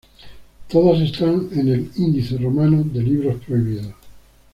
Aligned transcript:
Todas 0.67 0.99
están 0.99 1.49
en 1.53 1.67
el 1.67 1.91
"Índice" 1.95 2.35
romano 2.39 2.81
de 2.83 3.03
libros 3.03 3.35
prohibidos. 3.45 3.93